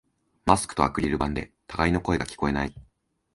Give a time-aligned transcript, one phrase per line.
[0.47, 2.73] マスクとアクリル板で互いの声が聞こえない